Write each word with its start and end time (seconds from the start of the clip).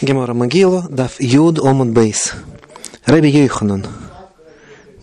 Гемора 0.00 0.32
Могилу, 0.32 0.84
дав 0.88 1.10
Юд 1.18 1.58
Омут 1.58 1.88
Бейс. 1.88 2.34
Раби 3.04 3.30
Йоханан. 3.30 3.86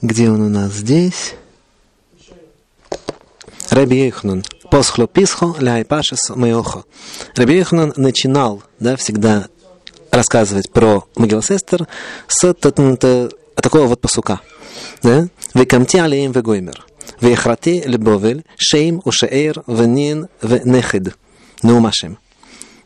Где 0.02 0.30
он 0.30 0.42
у 0.42 0.50
нас 0.50 0.72
здесь? 0.72 1.36
Раби 3.70 4.06
Йоханан. 4.06 4.44
Посхло 4.72 5.08
писхо 5.08 5.56
ляй 5.60 5.84
пашес 5.84 6.30
меохо. 6.36 6.86
Раби 7.36 7.58
Йоханан 7.58 7.94
начинал 7.98 8.64
да, 8.80 8.96
всегда 8.96 9.48
рассказывать 10.12 10.72
про 10.72 11.04
Могилу 11.16 11.42
Сестер 11.42 11.88
с 12.28 12.54
такого 12.54 13.88
вот 13.88 14.00
посука. 14.00 14.40
Да? 15.04 15.28
Векамти 15.54 15.98
алеем 15.98 16.32
вегоймер. 16.32 16.86
Вехрати 17.20 17.84
лебовель 17.86 18.46
шейм 18.58 19.02
ушеэр 19.04 19.64
венин 19.68 20.30
венехид. 20.42 21.18
Неумашем. 21.64 22.18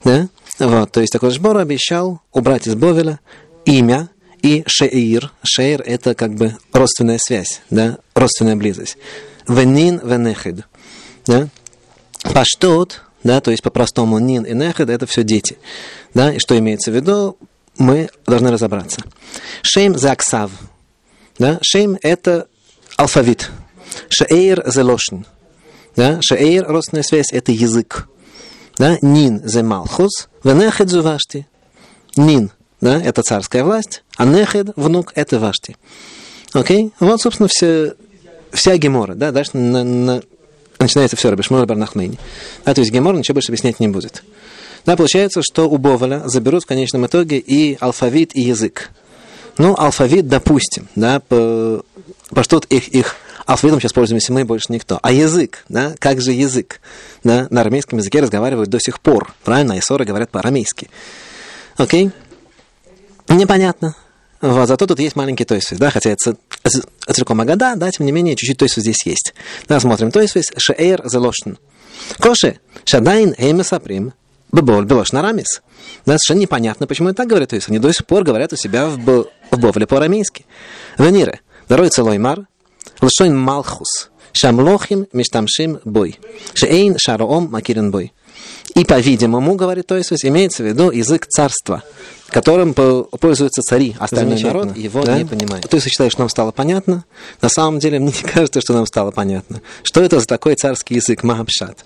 Да? 0.04 0.28
Вот, 0.60 0.92
то 0.92 1.00
есть 1.00 1.14
такой 1.14 1.32
Шбор 1.32 1.58
обещал 1.58 2.22
убрать 2.34 2.68
из 2.68 2.76
Бовеля 2.76 3.20
имя 3.66 4.10
и 4.42 4.64
Шеир. 4.68 5.32
Шеир– 5.44 5.82
это 5.86 6.16
как 6.16 6.36
бы 6.36 6.56
родственная 6.74 7.18
связь, 7.18 7.62
да, 7.70 7.98
родственная 8.14 8.56
близость. 8.56 8.98
Венин 9.48 10.00
венехид. 10.04 10.66
Да? 11.26 11.50
Паштот, 12.34 13.02
да, 13.24 13.42
то 13.42 13.52
есть 13.52 13.64
по-простому 13.64 14.20
нин 14.20 14.44
и 14.44 14.54
нехед– 14.54 14.90
это 14.92 15.06
все 15.08 15.24
дети. 15.24 15.58
Да? 16.14 16.34
И 16.34 16.40
что 16.40 16.58
имеется 16.58 16.92
в 16.92 16.96
виду, 16.96 17.38
мы 17.78 18.10
должны 18.26 18.52
разобраться. 18.52 19.02
Шейм 19.62 19.98
заксав. 19.98 20.52
Да? 21.38 21.60
Шейм– 21.62 21.98
это 22.02 22.48
алфавит. 22.98 23.50
Шеир– 24.10 24.64
зелошн. 24.68 25.24
Да? 25.96 26.20
Шеир– 26.22 26.66
родственная 26.68 27.04
связь– 27.04 27.28
это 27.32 27.52
язык. 27.52 28.08
Да? 28.78 28.98
Нин 29.02 29.42
зе 29.48 29.64
Малхус, 29.64 30.29
венехед 30.44 30.92
Вашти. 30.92 31.48
Нин, 32.16 32.52
да, 32.82 33.02
это 33.02 33.22
царская 33.22 33.64
власть, 33.64 34.04
а 34.18 34.26
Нехед, 34.26 34.70
внук, 34.76 35.12
это 35.16 35.40
Вашти. 35.40 35.78
Окей? 36.54 36.92
Вот, 37.00 37.22
собственно, 37.22 37.48
все, 37.48 37.94
вся 38.52 38.78
Гемора, 38.78 39.16
да, 39.16 39.32
дальше 39.32 39.58
на, 39.58 39.84
на, 39.84 40.22
начинается 40.80 41.16
все, 41.16 41.30
Рабишмор 41.30 41.66
Барнахмейни. 41.66 42.18
Да, 42.66 42.74
то 42.74 42.82
есть 42.82 42.92
Гемор 42.92 43.16
ничего 43.16 43.36
больше 43.36 43.52
объяснять 43.52 43.80
не 43.80 43.88
будет. 43.88 44.24
Да, 44.86 44.96
получается, 44.96 45.42
что 45.44 45.70
у 45.70 45.78
Боваля 45.78 46.24
заберут 46.26 46.64
в 46.64 46.68
конечном 46.68 47.06
итоге 47.06 47.38
и 47.38 47.78
алфавит, 47.80 48.36
и 48.36 48.42
язык. 48.42 48.90
Ну, 49.58 49.76
алфавит, 49.78 50.28
допустим, 50.28 50.88
да, 50.96 51.20
по, 51.20 51.84
по 52.30 52.44
что 52.44 52.62
их, 52.70 52.88
их 52.90 53.16
алфавитом 53.50 53.80
сейчас 53.80 53.94
пользуемся 53.94 54.32
мы, 54.32 54.46
больше 54.46 54.68
никто. 54.70 55.00
А 55.02 55.12
язык, 55.12 55.66
да, 55.70 55.96
как 55.98 56.22
же 56.22 56.32
язык? 56.32 56.82
Да, 57.24 57.48
на 57.50 57.62
арамейском 57.62 57.98
языке 57.98 58.22
разговаривают 58.22 58.70
до 58.70 58.80
сих 58.80 59.00
пор, 59.00 59.34
правильно? 59.44 59.74
Айсоры 59.74 60.06
говорят 60.06 60.30
по-арамейски. 60.30 60.90
Окей? 61.76 62.12
Непонятно. 63.28 63.96
Вот, 64.42 64.68
зато 64.68 64.86
тут 64.86 65.00
есть 65.00 65.16
маленький 65.16 65.46
тойсвис, 65.46 65.80
да, 65.80 65.90
хотя 65.90 66.12
это 66.12 66.38
целиком 67.08 67.42
агада, 67.42 67.74
да, 67.76 67.90
тем 67.92 68.06
не 68.06 68.12
менее, 68.12 68.36
чуть-чуть 68.36 68.58
тойсвис 68.58 68.84
здесь 68.84 69.06
есть. 69.06 69.34
Да, 69.68 69.80
смотрим. 69.80 70.12
Тойсвис 70.12 70.52
шеэр 70.56 71.02
залошн. 71.06 71.54
Коше, 72.20 72.60
шадайн 72.86 73.34
эймесаприм, 73.38 74.14
бебол 74.52 74.84
белош 74.84 75.12
нарамис. 75.12 75.62
Да, 76.06 76.18
совершенно 76.18 76.40
непонятно, 76.40 76.86
почему 76.86 77.10
это 77.10 77.18
так 77.18 77.28
говорят. 77.28 77.50
То 77.50 77.56
есть 77.56 77.68
они 77.68 77.80
до 77.80 77.92
сих 77.92 78.06
пор 78.06 78.24
говорят 78.24 78.54
у 78.54 78.56
себя 78.56 78.88
в, 78.88 79.26
в 79.52 79.60
Бовле 79.60 79.88
по-арамейски. 79.88 80.46
Венire, 80.98 81.40
дарой 81.68 81.90
целой 81.90 82.20
мар, 82.20 82.46
לשון 83.03 83.37
מלכוס, 83.37 84.09
שהמלוכים 84.35 85.05
משתמשים 85.15 85.77
бой, 85.85 86.13
שאין 86.55 86.95
шароом 86.99 87.49
макирен 87.51 87.91
бой. 87.91 88.13
И, 88.75 88.85
по-видимому, 88.85 89.55
говорит 89.55 89.87
Тойсус, 89.87 90.25
имеется 90.25 90.65
в 90.65 90.67
виду 90.67 90.91
язык 90.91 91.27
царства, 91.27 91.85
которым 92.29 92.75
пользуются 92.75 93.63
цари, 93.63 93.95
остальной 94.01 94.43
народ 94.43 94.77
его 94.77 95.05
да? 95.05 95.17
не 95.19 95.25
понимает. 95.25 95.69
То 95.69 95.77
есть 95.77 95.89
считает, 95.89 96.11
что 96.11 96.23
нам 96.23 96.29
стало 96.29 96.51
понятно. 96.51 97.05
На 97.41 97.49
самом 97.49 97.79
деле, 97.79 98.01
мне 98.01 98.13
не 98.13 98.29
кажется, 98.29 98.61
что 98.61 98.73
нам 98.73 98.87
стало 98.87 99.13
понятно. 99.13 99.63
Что 99.85 100.03
это 100.03 100.19
за 100.19 100.27
такой 100.27 100.57
царский 100.57 100.97
язык 100.97 101.23
Махабшат? 101.23 101.85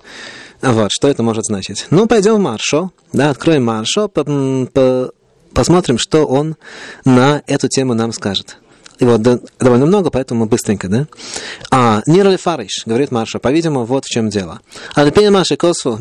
Вот, 0.63 0.91
что 0.91 1.09
это 1.09 1.23
может 1.23 1.45
значить? 1.45 1.87
Ну, 1.91 2.07
пойдем 2.07 2.37
в 2.37 2.41
Маршо, 2.41 2.91
да, 3.13 3.31
откроем 3.31 3.65
Маршо, 3.65 4.09
по 4.09 4.21
-по 4.21 5.13
посмотрим, 5.53 5.99
что 5.99 6.25
он 6.25 6.57
на 7.05 7.43
эту 7.47 7.69
тему 7.69 7.95
нам 7.95 8.13
скажет. 8.13 8.57
Его 9.04 9.18
довольно 9.18 9.86
много, 9.86 10.10
поэтому 10.10 10.46
быстренько, 10.46 10.88
да? 10.88 11.08
А, 11.72 12.02
Нирли 12.06 12.38
Фариш, 12.38 12.84
говорит 12.86 13.12
Марша, 13.12 13.40
по-видимому, 13.40 13.86
вот 13.86 14.06
в 14.06 14.10
чем 14.10 14.30
дело. 14.30 14.62
Альпин 14.96 15.34
Маши 15.34 15.58
Косфу, 15.58 15.98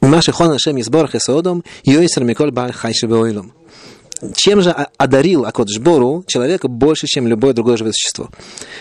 Маши 0.00 0.32
Хона 0.32 0.58
Шем 0.58 0.78
Изборах 0.78 1.14
и 1.14 1.18
Содом, 1.18 1.64
Йойсер 1.84 2.24
Миколь 2.24 2.50
Баль 2.50 2.72
Хайши 2.72 3.06
Беоилум. 3.06 3.52
Чем 4.34 4.60
же 4.60 4.70
одарил 4.98 5.46
Акот 5.46 5.70
Жбору 5.70 6.22
человека 6.26 6.68
больше, 6.68 7.06
чем 7.06 7.26
любое 7.26 7.54
другое 7.54 7.78
живое 7.78 7.92
существо? 7.92 8.28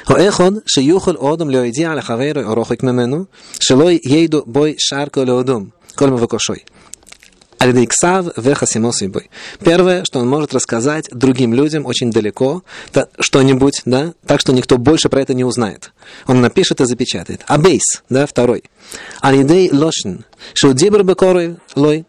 Оэхон 0.05 0.63
шиюхол 0.65 1.15
одом 1.25 1.49
леоиди 1.49 1.83
аля 1.83 2.01
хаверу 2.01 2.51
орохик 2.51 2.83
мемену, 2.83 3.27
шелой 3.59 3.97
ейду 4.03 4.43
бой 4.45 4.75
шарко 4.77 5.21
леодом, 5.21 5.71
кольма 5.95 6.17
вакошой. 6.17 6.65
Альдейксав 7.59 8.37
вехасимо 8.37 8.93
судьбой. 8.93 9.29
Первое, 9.63 10.03
что 10.05 10.19
он 10.19 10.29
может 10.29 10.53
рассказать 10.53 11.09
другим 11.11 11.53
людям 11.53 11.85
очень 11.85 12.09
далеко 12.09 12.63
что-нибудь, 13.19 13.81
да, 13.83 14.13
так 14.25 14.39
что 14.39 14.53
никто 14.53 14.77
больше 14.77 15.09
про 15.09 15.21
это 15.21 15.33
не 15.33 15.43
узнает. 15.43 15.91
Он 16.25 16.39
напишет 16.39 16.79
и 16.79 16.85
запечатает. 16.85 17.41
Абейс, 17.47 18.01
да, 18.09 18.25
второй. 18.25 18.63
Алидей 19.19 19.69
лошн. 19.71 20.21
Шудибр 20.53 21.03
бекорой 21.03 21.57
лой 21.75 22.05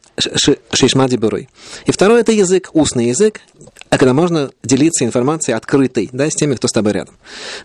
шишма 0.73 1.09
диберой. 1.09 1.49
И 1.85 1.91
второй 1.91 2.21
это 2.21 2.31
язык, 2.31 2.71
устный 2.73 3.09
язык, 3.09 3.41
а 3.89 3.99
когда 3.99 4.15
можно 4.15 4.53
делиться 4.63 5.05
информацией 5.05 5.57
открытой, 5.57 6.11
да, 6.13 6.31
с 6.31 6.35
теми, 6.35 6.55
кто 6.55 6.69
с 6.69 6.73
тобой 6.73 6.93
рядом. 6.93 7.17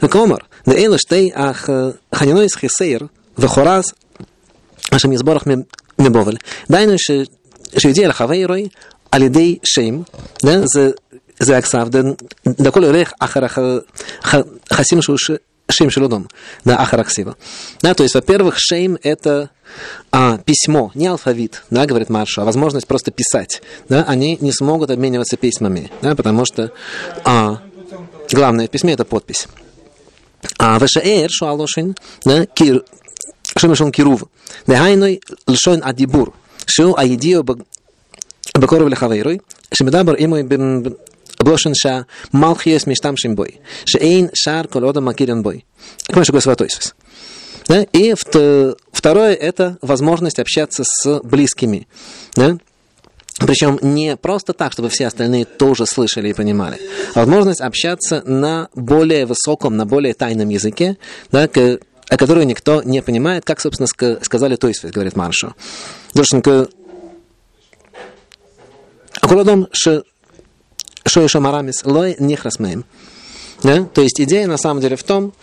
Комар, 0.09 0.47
да 0.66 0.74
эйлаштей 0.74 1.31
ах 1.35 1.69
э, 1.69 1.94
ханинойс 2.12 2.56
хисейр, 2.57 3.09
вехораз, 3.38 3.94
ашем 4.90 5.13
изборах 5.13 5.44
мебовель. 5.97 6.40
Дайну 6.68 6.97
שיודע 7.78 8.08
לחברוי 8.08 8.69
על 9.12 9.22
ידי 9.22 9.58
שם, 9.64 10.03
זה, 10.42 10.91
זה 11.41 11.56
הכסף, 11.56 11.84
דכל 12.47 12.84
הולך 12.84 13.12
אחר 13.20 13.78
חסים 14.72 15.03
שהוא 15.03 15.16
Шем 15.70 15.91
Шелудом, 15.91 16.28
да, 16.64 16.76
Ахараксива. 16.76 17.36
Да, 17.82 17.94
то 17.94 18.03
есть, 18.03 18.14
во-первых, 18.14 18.56
Шейм – 18.58 19.03
это 19.03 19.50
а, 20.10 20.38
письмо, 20.38 20.91
не 20.94 21.06
алфавит, 21.06 21.62
да, 21.70 21.86
говорит 21.86 22.10
Марша, 22.10 22.42
а 22.42 22.44
возможность 22.44 22.86
просто 22.86 23.10
писать. 23.10 23.62
Да, 23.88 24.04
они 24.06 24.36
не 24.41 24.53
смогут 24.53 24.91
обмениваться 24.91 25.36
письмами, 25.36 25.91
да, 26.03 26.14
потому 26.14 26.44
что 26.44 26.72
а, 27.25 27.60
главное 28.31 28.66
в 28.66 28.70
письме – 28.70 28.94
это 28.94 29.04
подпись. 29.04 29.47
А 30.58 30.78
Вешаэр 30.78 31.31
Шуалошин, 31.31 31.97
да, 32.25 32.47
Кир, 32.47 32.84
Шемешон 33.56 33.92
Кирув, 33.92 34.25
Дехайной 34.66 35.20
Лшон 35.47 35.82
Адибур, 35.84 36.34
Шиу 36.65 36.95
Аидио 36.95 37.43
Бакоров 38.53 38.89
Лехавейрой, 38.89 39.41
Шемидабр 39.71 40.15
Имой 40.17 40.43
Бен 40.43 40.95
Блошен 41.39 41.75
Ша, 41.75 42.05
Малхиес 42.31 42.85
Мештамшим 42.85 43.35
Бой, 43.35 43.59
эйн 43.99 44.29
Шар 44.33 44.67
Колода 44.67 45.01
Макирен 45.01 45.43
Бой. 45.43 45.65
Как 46.07 46.27
мы 46.31 46.41
Сватойсис. 46.41 46.95
Да? 47.67 47.83
И 47.91 48.13
второе– 48.13 49.33
это 49.35 49.77
возможность 49.81 50.39
общаться 50.39 50.83
с 50.85 51.19
близкими. 51.23 51.87
Да? 52.35 52.57
Причем 53.39 53.77
не 53.81 54.15
просто 54.15 54.53
так, 54.53 54.71
чтобы 54.71 54.87
все 54.89 55.07
остальные 55.07 55.43
тоже 55.43 55.85
слышали 55.85 56.29
и 56.29 56.33
понимали, 56.33 56.79
возможность 57.15 57.59
общаться 57.59 58.23
на 58.25 58.69
более 58.75 59.25
высоком, 59.25 59.75
на 59.75 59.85
более 59.85 60.13
тайном 60.13 60.47
языке, 60.47 60.97
да, 61.31 61.49
а 62.09 62.17
которую 62.17 62.45
никто 62.45 62.81
не 62.83 63.01
понимает, 63.01 63.45
как, 63.45 63.59
собственно, 63.59 63.88
сказали 64.21 64.55
то 64.55 64.67
есть, 64.67 64.85
говорит 64.85 65.16
Маршо. 65.16 65.55
Душенко 66.13 66.67
Акуладом 69.21 69.68
Шоиша 71.06 71.39
Марамис 71.39 71.83
Лой 71.83 72.15
Нехрасмеем. 72.19 72.85
Да? 73.65 73.83
То 73.83 74.01
есть 74.01 74.21
идея 74.21 74.45
на 74.45 74.57
самом 74.57 74.79
деле 74.79 74.95
в 74.95 75.03
том, 75.03 75.33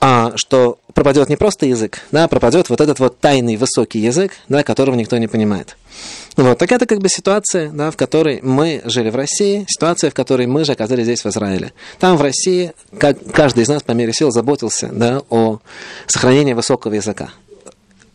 а, 0.00 0.32
что 0.36 0.78
пропадет 0.92 1.28
не 1.28 1.34
просто 1.34 1.66
язык, 1.66 2.02
да, 2.12 2.28
пропадет 2.28 2.70
вот 2.70 2.80
этот 2.80 3.00
вот 3.00 3.18
тайный 3.18 3.56
высокий 3.56 3.98
язык, 3.98 4.30
да, 4.48 4.62
которого 4.62 4.94
никто 4.94 5.18
не 5.18 5.26
понимает. 5.26 5.76
Вот, 6.36 6.56
так 6.58 6.70
это 6.70 6.86
как 6.86 7.00
бы 7.00 7.08
ситуация, 7.08 7.70
да, 7.70 7.90
в 7.90 7.96
которой 7.96 8.40
мы 8.42 8.80
жили 8.84 9.10
в 9.10 9.16
России, 9.16 9.66
ситуация, 9.68 10.10
в 10.10 10.14
которой 10.14 10.46
мы 10.46 10.64
же 10.64 10.70
оказались 10.70 11.02
здесь, 11.04 11.24
в 11.24 11.26
Израиле. 11.26 11.72
Там, 11.98 12.16
в 12.16 12.22
России, 12.22 12.72
как 12.96 13.18
каждый 13.32 13.64
из 13.64 13.68
нас 13.68 13.82
по 13.82 13.90
мере 13.90 14.12
сил 14.12 14.30
заботился 14.30 14.88
да, 14.92 15.22
о 15.28 15.58
сохранении 16.06 16.52
высокого 16.52 16.94
языка 16.94 17.30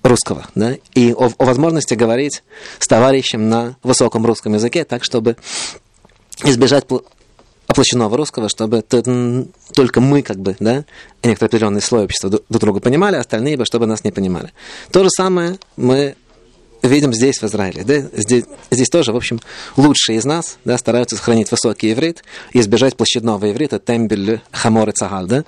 русского, 0.04 0.48
да, 0.56 0.76
и 0.96 1.12
о, 1.12 1.32
о 1.38 1.44
возможности 1.44 1.96
говорить 1.96 2.44
с 2.80 2.88
товарищем 2.88 3.50
на 3.50 3.76
высоком 3.84 4.26
русском 4.26 4.54
языке, 4.54 4.86
так, 4.86 5.04
чтобы 5.04 5.36
избежать 6.46 6.86
оплощенного 7.80 8.18
русского, 8.18 8.50
чтобы 8.50 8.82
только 8.82 10.02
мы, 10.02 10.22
как 10.22 10.38
бы, 10.38 10.56
да, 10.60 10.84
и 11.22 11.28
некоторый 11.28 11.48
определенный 11.48 11.82
слой 11.82 12.04
общества 12.04 12.30
друг 12.30 12.62
друга 12.62 12.80
понимали, 12.82 13.16
а 13.16 13.22
остальные 13.22 13.56
бы, 13.56 13.64
чтобы 13.66 13.86
нас 13.86 14.04
не 14.04 14.12
понимали. 14.12 14.52
То 14.92 15.04
же 15.04 15.10
самое 15.10 15.58
мы 15.78 16.16
видим 16.82 17.14
здесь, 17.14 17.38
в 17.40 17.44
Израиле. 17.46 17.84
Да? 17.86 18.02
Здесь, 18.14 18.44
здесь 18.70 18.90
тоже, 18.90 19.14
в 19.14 19.16
общем, 19.16 19.40
лучшие 19.78 20.18
из 20.18 20.26
нас 20.26 20.58
да, 20.66 20.78
стараются 20.78 21.16
сохранить 21.16 21.52
высокий 21.52 21.94
иврит 21.94 22.24
и 22.52 22.60
избежать 22.60 22.98
площадного 22.98 23.50
иврита, 23.50 23.80
тембель, 23.80 24.42
хамор 24.52 24.90
и 24.90 24.92
цагаль. 24.92 25.28
Да? 25.28 25.46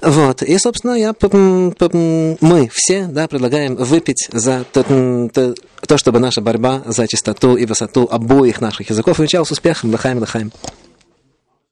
Вот. 0.00 0.42
И, 0.42 0.56
собственно, 0.58 0.92
я, 0.92 1.14
мы 1.20 2.70
все 2.72 3.06
да, 3.06 3.28
предлагаем 3.28 3.76
выпить 3.76 4.28
за 4.32 4.64
то, 4.72 4.84
то, 4.84 5.54
то, 5.86 5.98
чтобы 5.98 6.18
наша 6.18 6.40
борьба 6.40 6.82
за 6.86 7.06
чистоту 7.06 7.56
и 7.56 7.66
высоту 7.66 8.08
обоих 8.10 8.62
наших 8.62 8.88
языков 8.88 9.18
увенчалась 9.18 9.50
успехом. 9.50 9.90
Лахаем, 9.90 10.18
лахаем. 10.18 10.50